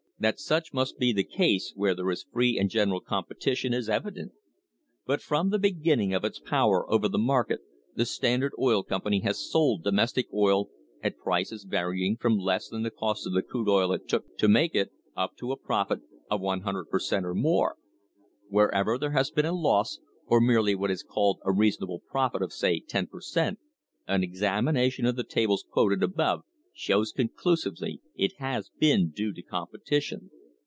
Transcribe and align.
That 0.21 0.39
such 0.39 0.71
must 0.71 0.99
be 0.99 1.13
the 1.13 1.23
case 1.23 1.73
where 1.75 1.95
there 1.95 2.11
is 2.11 2.27
free 2.31 2.59
and 2.59 2.69
general 2.69 2.99
competition 2.99 3.73
is 3.73 3.89
evident. 3.89 4.33
[220] 5.07 5.07
THE 5.07 5.07
PRICE 5.07 5.07
OF 5.07 5.09
OIL 5.09 5.15
But 5.15 5.21
from 5.23 5.49
the 5.59 5.73
beginning 5.73 6.13
of 6.13 6.23
its 6.23 6.39
power 6.39 6.91
over 6.91 7.07
the 7.07 7.17
market 7.17 7.61
the 7.95 8.05
Standard 8.05 8.53
Oil 8.59 8.83
Company 8.83 9.21
has 9.21 9.39
sold 9.49 9.83
domestic 9.83 10.27
oil 10.31 10.69
at 11.01 11.17
prices 11.17 11.63
vary 11.63 12.05
ing 12.05 12.17
from 12.17 12.37
less 12.37 12.67
than 12.69 12.83
the 12.83 12.91
cost 12.91 13.25
of 13.25 13.33
the 13.33 13.41
crude 13.41 13.67
oil 13.67 13.91
it 13.93 14.07
took 14.07 14.37
to 14.37 14.47
make 14.47 14.75
it 14.75 14.91
up 15.17 15.35
to 15.37 15.51
a 15.51 15.57
profit 15.57 16.01
of 16.29 16.39
100 16.39 16.85
per 16.91 16.99
cent, 16.99 17.25
or 17.25 17.33
more. 17.33 17.77
Wherever 18.47 18.99
there 18.99 19.13
has 19.13 19.31
been 19.31 19.45
a 19.47 19.51
loss, 19.57 20.01
or 20.27 20.39
merely 20.39 20.75
what 20.75 20.91
is 20.91 21.01
called 21.01 21.39
a 21.45 21.51
reasonable 21.51 21.99
profit 22.07 22.43
of, 22.43 22.53
say, 22.53 22.79
ten 22.79 23.07
per 23.07 23.21
cent., 23.21 23.57
an 24.07 24.21
examination 24.21 25.07
of 25.07 25.15
the 25.15 25.23
tables 25.23 25.65
quoted 25.67 26.03
above 26.03 26.43
shows 26.73 27.11
conclusively 27.11 27.99
it 28.15 28.31
has 28.37 28.69
been 28.79 29.09
due 29.11 29.33
to 29.33 29.41
competition. 29.41 30.31